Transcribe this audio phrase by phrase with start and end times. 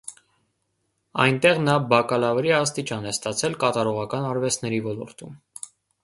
[1.25, 5.37] Այնտեղ նա բակալավրի աստիճան է ստացել կատարողական արվեստների ոլորտում։